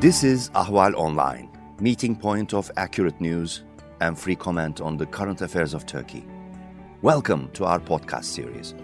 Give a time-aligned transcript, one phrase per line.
[0.00, 3.64] This is Ahval Online, meeting point of accurate news
[4.00, 6.24] and free comment on the current affairs of Turkey.
[7.02, 8.74] Welcome to our podcast series.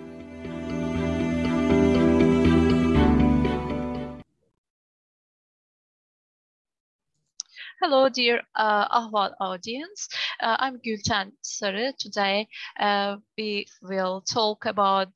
[7.80, 10.10] Hello, dear uh, Ahval audience.
[10.40, 11.92] Uh, I'm Gülten Sarı.
[11.98, 12.46] Today,
[12.80, 15.08] uh, we will talk about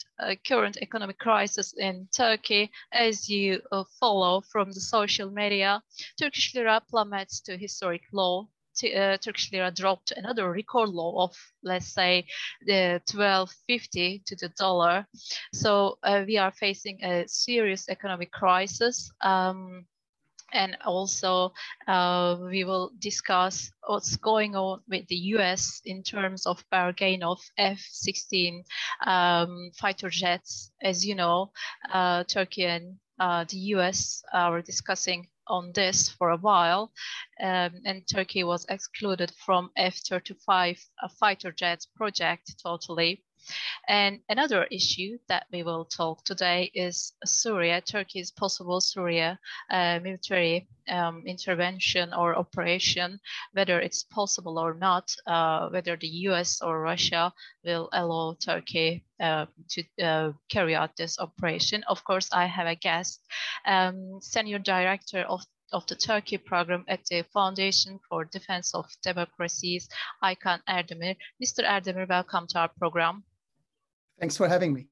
[0.49, 2.71] current economic crisis in Turkey.
[2.93, 5.83] As you uh, follow from the social media,
[6.19, 8.49] Turkish lira plummets to historic low.
[8.77, 12.25] T uh, Turkish lira dropped another record low of, let's say,
[12.67, 15.07] the 12.50 to the dollar.
[15.53, 19.13] So uh, we are facing a serious economic crisis.
[19.21, 19.85] Um,
[20.53, 21.53] and also
[21.87, 27.41] uh, we will discuss what's going on with the US in terms of bargain of
[27.59, 28.63] F-16
[29.07, 30.73] um, fighter jets.
[30.83, 31.53] As you know,
[31.93, 36.93] uh, Turkey and uh, the US are discussing on this for a while,
[37.43, 40.79] um, and Turkey was excluded from F-35
[41.19, 43.23] fighter jets project totally.
[43.89, 49.39] And another issue that we will talk today is Syria, Turkey's possible Syria
[49.71, 53.19] uh, military um, intervention or operation,
[53.53, 57.33] whether it's possible or not, uh, whether the US or Russia
[57.65, 61.83] will allow Turkey uh, to carry out this operation.
[61.89, 63.21] Of course, I have a guest,
[63.67, 69.89] um, Senior Director of of the Turkey program at the Foundation for Defense of Democracies,
[70.23, 71.17] Aykan Erdemir.
[71.43, 71.65] Mr.
[71.65, 73.23] Erdemir, welcome to our program.
[74.21, 74.87] Thanks for having me.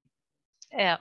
[0.72, 0.98] Yeah,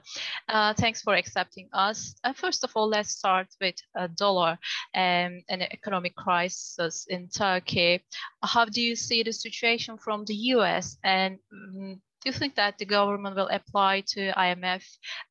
[0.47, 2.15] uh, thanks for accepting us.
[2.23, 4.57] Uh, first of all, let's start with a dollar
[4.93, 8.01] and an economic crisis in Turkey.
[8.43, 10.97] How do you see the situation from the US?
[11.03, 14.83] And um, do you think that the government will apply to IMF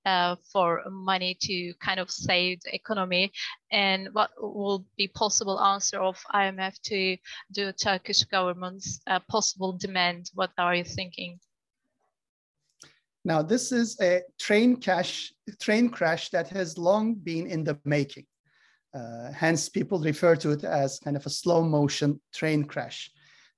[0.04, 3.32] uh, for money to kind of save the economy?
[3.72, 7.16] And what will be possible answer of IMF to
[7.50, 10.30] the Turkish government's uh, possible demand?
[10.34, 11.40] What are you thinking?
[13.26, 18.24] Now, this is a train crash, train crash that has long been in the making.
[18.94, 23.10] Uh, hence, people refer to it as kind of a slow motion train crash.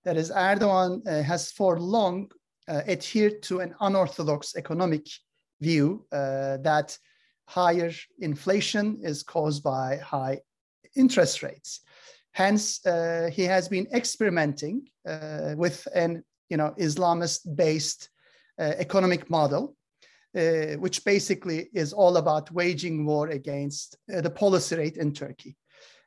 [0.05, 2.31] That is, Erdogan uh, has for long
[2.67, 5.07] uh, adhered to an unorthodox economic
[5.61, 6.97] view uh, that
[7.45, 10.41] higher inflation is caused by high
[10.97, 11.81] interest rates.
[12.33, 18.09] Hence, uh, he has been experimenting uh, with an you know Islamist-based
[18.59, 19.77] economic model,
[20.37, 25.57] uh, which basically is all about waging war against uh, the policy rate in Turkey.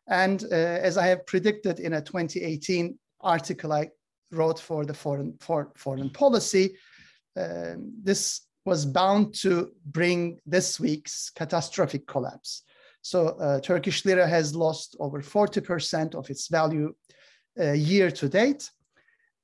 [0.08, 3.90] And as I have predicted in a 2018 article I
[4.32, 6.76] wrote for the foreign, for foreign policy,
[7.38, 12.64] um, this was bound to bring this week's catastrophic collapse.
[13.02, 16.94] So uh, Turkish lira has lost over 40% of its value
[17.60, 18.70] uh, year to date.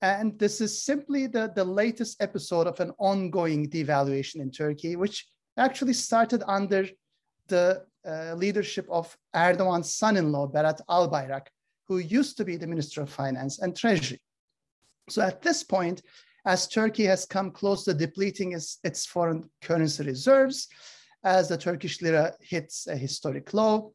[0.01, 5.25] And this is simply the, the latest episode of an ongoing devaluation in Turkey, which
[5.57, 6.87] actually started under
[7.47, 11.47] the uh, leadership of Erdogan's son-in-law, Berat Albayrak,
[11.87, 14.21] who used to be the Minister of Finance and Treasury.
[15.09, 16.03] So at this point,
[16.45, 20.67] as Turkey has come close to depleting its, its foreign currency reserves,
[21.23, 23.93] as the Turkish lira hits a historic low,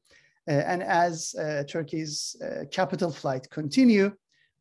[0.48, 4.12] uh, and as uh, Turkey's uh, capital flight continue,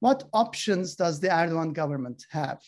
[0.01, 2.59] what options does the Erdogan government have?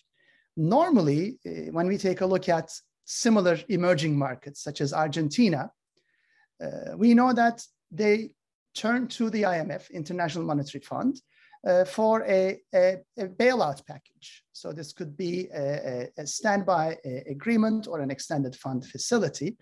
[0.56, 2.72] Normally, eh, when we take a look at
[3.06, 5.72] similar emerging markets such as Argentina,
[6.64, 8.30] uh, we know that they
[8.76, 11.20] turn to the IMF, International Monetary Fund,
[11.68, 14.44] uh, for a, a, a, bailout package.
[14.52, 19.58] So this could be a, a standby agreement or an extended fund facility.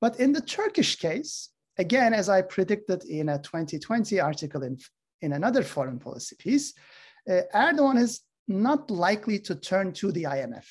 [0.00, 4.78] But in the Turkish case, again, as I predicted in a 2020 article in,
[5.20, 6.74] in another foreign policy piece,
[7.28, 10.66] Erdogan is not likely to turn to the IMF.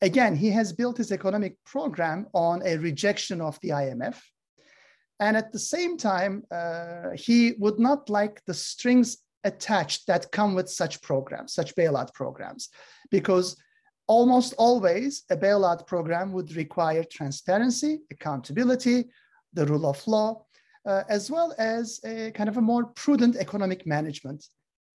[0.00, 4.20] Again, he has built his economic program on a rejection of the IMF.
[5.20, 10.54] And at the same time, uh, he would not like the strings attached that come
[10.54, 12.68] with such programs, such bailout programs,
[13.10, 13.56] because
[14.08, 19.04] almost always a bailout program would require transparency, accountability,
[19.52, 20.44] the rule of law,
[20.86, 24.44] uh, as well as a kind of a more prudent economic management,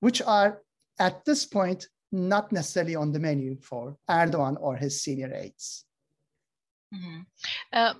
[0.01, 0.61] which are
[0.99, 5.85] at this point, not necessarily on the menu for Erdogan or his senior aides.
[6.93, 7.21] Mm-hmm.
[7.73, 7.93] Uh,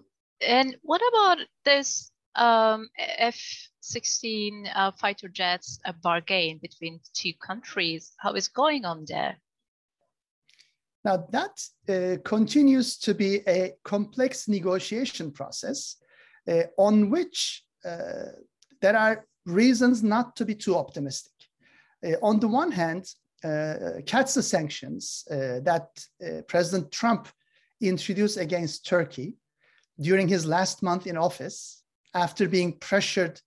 [0.46, 8.14] and what about this um, F-16 uh, fighter jets a bargain between two countries?
[8.18, 9.38] How is going on there?
[11.04, 15.96] Now that uh, continues to be a complex negotiation process
[16.48, 18.32] uh, on which uh,
[18.82, 21.32] there are reasons not to be too optimistic.
[22.06, 23.06] Uh, on the one hand,
[23.44, 25.88] uh, CAATSA sanctions uh, that
[26.48, 27.28] President Trump
[27.82, 29.36] introduced against Turkey
[30.00, 31.84] during his last month in office,
[32.14, 33.40] after being pressured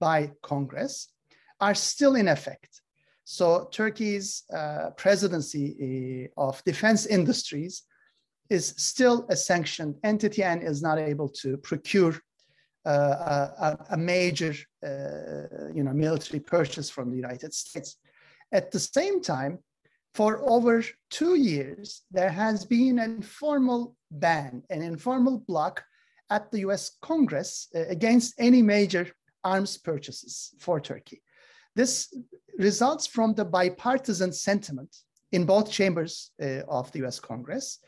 [0.00, 1.08] by Congress,
[1.60, 2.82] are still in effect.
[3.24, 7.82] So Turkey's uh, presidency of defense industries
[8.48, 12.14] is still a sanctioned entity and is not able to procure
[12.90, 14.54] a, a, major
[14.84, 17.96] uh, you know, military purchase from the United States.
[18.52, 19.58] At the same time,
[20.14, 25.84] for over two years, there has been an informal ban, an informal block
[26.30, 29.08] at the US Congress uh, against any major
[29.44, 31.22] arms purchases for Turkey.
[31.76, 32.12] This
[32.58, 34.96] results from the bipartisan sentiment
[35.32, 37.78] in both chambers uh, of the US Congress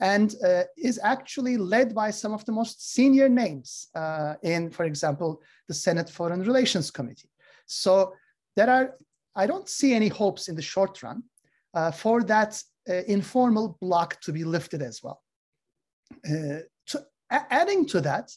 [0.00, 4.84] and uh, is actually led by some of the most senior names uh, in, for
[4.84, 7.30] example, the Senate Foreign Relations Committee.
[7.66, 8.12] So
[8.56, 8.96] there are,
[9.36, 11.22] I don't see any hopes in the short run
[11.74, 15.22] uh, for that uh, informal block to be lifted as well.
[16.28, 18.30] Uh, to, adding to that,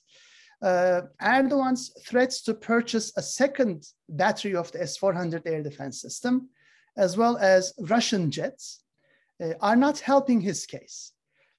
[0.62, 6.50] uh, Erdogan's threats to purchase a second battery of the S-400 air defense system,
[6.98, 8.84] as well as Russian jets,
[9.62, 11.12] are not helping his case.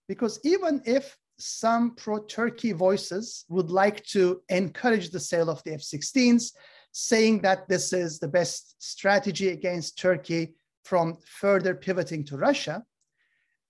[0.09, 6.53] Because even if some pro-Turkey voices would like to encourage the sale of the F-16s,
[6.93, 12.83] saying that this is the best strategy against Turkey from further pivoting to Russia,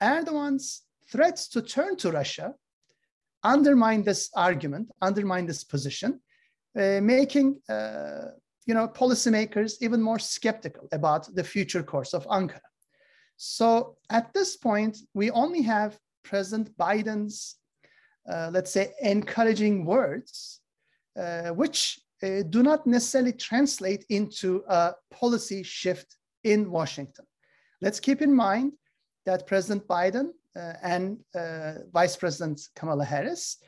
[0.03, 2.55] Erdogan's threats to turn to Russia
[3.43, 6.21] undermine this argument, undermine this position,
[6.79, 8.27] uh, making uh,
[8.67, 12.61] you know policymakers even more skeptical about the future course of Ankara.
[13.37, 17.57] So at this point, we only have President Biden's,
[18.31, 20.61] uh, let's say, encouraging words,
[21.19, 27.25] uh, which uh, do not necessarily translate into a policy shift in Washington.
[27.81, 28.73] Let's keep in mind
[29.25, 33.59] that President Biden uh, and uh, Vice President Kamala Harris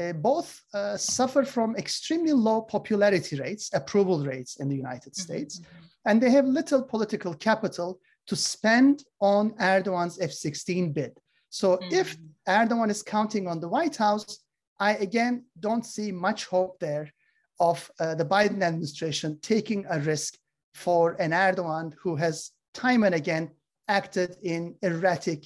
[0.00, 0.62] uh, both
[0.96, 5.22] suffer from extremely low popularity rates, approval rates in the United mm-hmm.
[5.22, 5.60] States,
[6.04, 11.18] and they have little political capital to spend on Erdogan's F 16 bid.
[11.50, 11.92] So mm.
[11.92, 12.16] if
[12.48, 14.40] Erdogan is counting on the White House,
[14.78, 17.10] I again don't see much hope there
[17.58, 20.34] of uh, the Biden administration taking a risk
[20.74, 23.50] for an Erdogan who has time and again
[23.88, 25.44] acted in erratic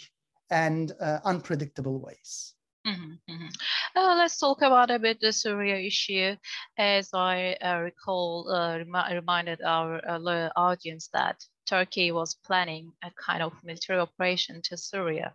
[0.50, 2.54] and uh, unpredictable ways.
[2.86, 3.46] Mm-hmm, mm-hmm.
[3.94, 6.34] Uh, let's talk about a bit the Syria issue.
[6.78, 11.36] As I uh, recall, uh, rem- reminded our uh, audience that
[11.66, 15.34] Turkey was planning a kind of military operation to Syria.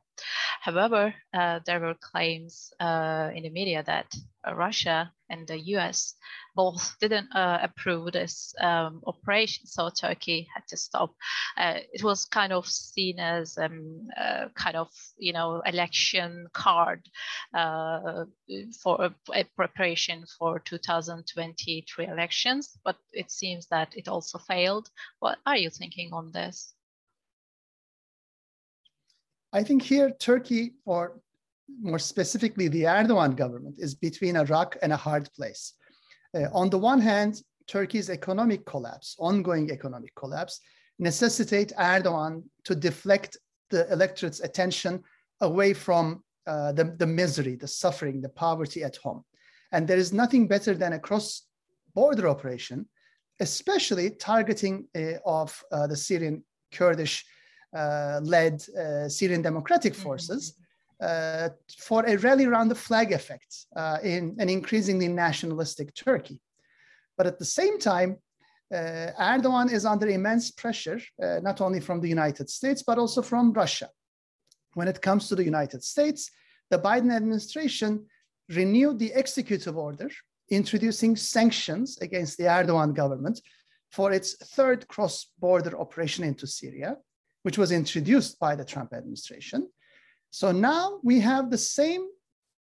[0.62, 4.14] However, uh, there were claims uh, in the media that
[4.48, 6.14] uh, Russia and the US
[6.56, 11.14] both didn't uh, approve this um, operation, so Turkey had to stop.
[11.58, 14.08] Uh, it was kind of seen as um,
[14.56, 17.02] kind of you know election card
[18.82, 24.90] for a, preparation for 2023 elections, but it seems that it also failed.
[25.20, 26.75] What are you thinking on this?
[29.56, 31.22] I think here Turkey, or
[31.82, 35.74] more specifically the Erdogan government, is between a rock and a hard place.
[36.38, 40.60] Uh, on the one hand, Turkey's economic collapse, ongoing economic collapse,
[41.00, 43.38] necessitate Erdogan to deflect
[43.70, 45.02] the electorate's attention
[45.40, 49.24] away from uh, the, the misery, the suffering, the poverty at home.
[49.72, 52.90] And there is nothing better than a cross-border operation,
[53.40, 56.44] especially targeting uh, of uh, the Syrian
[56.74, 57.26] Kurdish
[58.24, 60.04] led uh, Syrian Democratic mm-hmm.
[60.04, 60.56] Forces
[61.02, 63.66] uh, for a rally around the flag effect
[64.04, 66.40] in an increasingly nationalistic Turkey.
[67.18, 68.18] But at the same time,
[68.74, 73.22] uh, Erdogan is under immense pressure, uh, not only from the United States, but also
[73.22, 73.90] from Russia.
[74.74, 76.32] When it comes to the United States,
[76.72, 78.06] the Biden administration
[78.50, 80.10] renewed the executive order,
[80.50, 83.40] introducing sanctions against the Erdogan government
[83.92, 86.98] for its third cross border operation into Syria
[87.46, 89.70] which was introduced by the Trump administration.
[90.32, 92.08] So now we have the same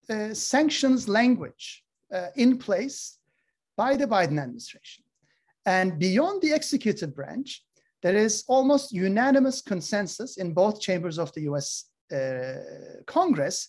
[0.09, 3.19] uh, sanctions language uh, in place
[3.77, 5.05] by the Biden administration.
[5.67, 7.63] And beyond the executive branch,
[8.03, 13.69] there is almost unanimous consensus in both chambers of the US uh, Congress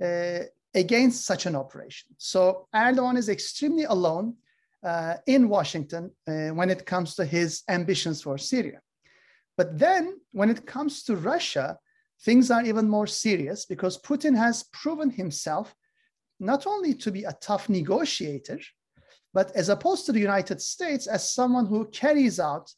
[0.00, 0.38] uh,
[0.72, 2.10] against such an operation.
[2.16, 4.36] So Erdogan is extremely alone
[4.84, 8.80] uh, in Washington uh, when it comes to his ambitions for Syria.
[9.56, 11.78] But then when it comes to Russia,
[12.22, 15.74] things are even more serious because Putin has proven himself
[16.40, 18.58] not only to be a tough negotiator,
[19.32, 22.72] but as opposed to the United States, as someone who carries out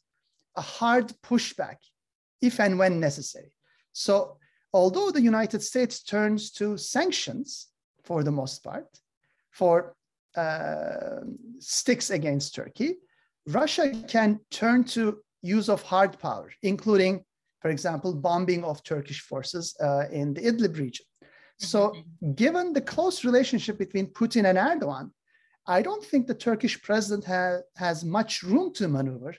[0.55, 1.77] a hard pushback
[2.41, 3.51] if and when necessary.
[3.93, 4.37] So,
[4.73, 7.67] although the United States turns to sanctions
[8.03, 8.87] for the most part
[9.51, 9.95] for
[10.35, 11.21] uh,
[11.59, 12.97] sticks against Turkey,
[13.47, 17.23] Russia can turn to use of hard power, including,
[17.61, 21.05] for example, bombing of Turkish forces uh, in the Idlib region.
[21.59, 22.33] So, mm-hmm.
[22.33, 25.11] given the close relationship between Putin and Erdogan,
[25.65, 29.35] I don't think the Turkish president ha- has much room to maneuver,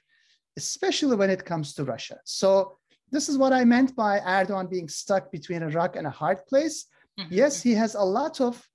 [0.56, 2.18] especially when it comes to Russia.
[2.24, 2.78] So,
[3.10, 6.44] this is what I meant by Erdogan being stuck between a rock and a hard
[6.46, 6.86] place.
[7.18, 7.34] Mm-hmm.
[7.34, 8.66] Yes, he has a lot of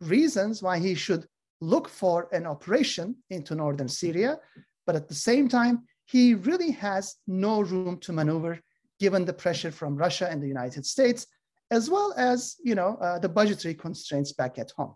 [0.00, 1.26] reasons why he should
[1.60, 4.38] look for an operation into northern Syria,
[4.86, 8.60] but at the same time, he really has no room to maneuver
[9.00, 11.26] given the pressure from Russia and the United States,
[11.70, 14.94] as well as you know uh, the budgetary constraints back at home.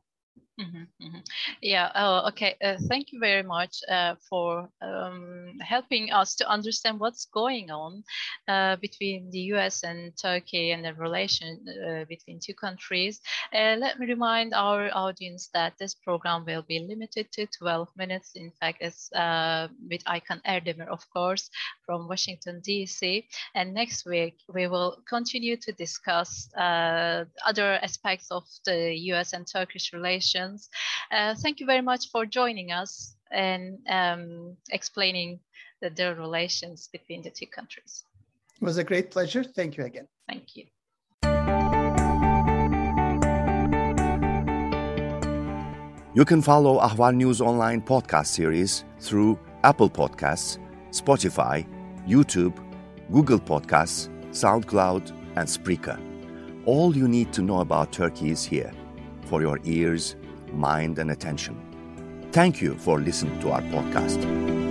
[0.58, 1.18] Mm-hmm, mm-hmm.
[1.62, 1.92] Yeah.
[1.94, 2.56] Oh, okay.
[2.64, 8.02] Uh, thank you very much uh, for um, helping us to understand what's going on
[8.48, 9.84] uh, between the U.S.
[9.84, 13.20] and Turkey and the relation uh, between two countries.
[13.54, 18.32] Uh, let me remind our audience that this program will be limited to 12 minutes.
[18.34, 21.50] In fact, it's uh, with Aykan Erdemir, of course,
[21.86, 23.24] from Washington D.C.
[23.54, 29.32] And next week we will continue to discuss other aspects of the U.S.
[29.32, 30.47] and Turkish relations
[31.10, 35.40] uh, thank you very much for joining us and um, explaining
[35.80, 38.04] the, the relations between the two countries.
[38.60, 39.44] It was a great pleasure.
[39.44, 40.08] Thank you again.
[40.28, 40.64] Thank you.
[46.14, 50.58] You can follow Ahval News Online podcast series through Apple Podcasts,
[50.90, 51.64] Spotify,
[52.08, 52.56] YouTube,
[53.12, 55.96] Google Podcasts, SoundCloud, and Spreaker.
[56.64, 58.72] All you need to know about Turkey is here
[59.26, 60.16] for your ears
[60.52, 61.56] mind, and attention.
[62.32, 64.67] Thank you for listening to our podcast.